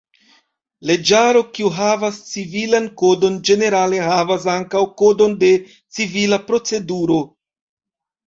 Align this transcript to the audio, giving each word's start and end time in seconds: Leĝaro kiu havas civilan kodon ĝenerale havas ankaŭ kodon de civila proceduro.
Leĝaro 0.91 1.41
kiu 1.57 1.67
havas 1.79 2.15
civilan 2.29 2.87
kodon 3.01 3.35
ĝenerale 3.49 3.99
havas 4.07 4.49
ankaŭ 4.55 4.83
kodon 5.03 5.37
de 5.43 5.53
civila 5.99 6.41
proceduro. 6.49 7.19